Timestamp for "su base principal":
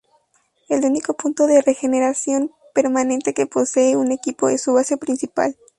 4.63-5.55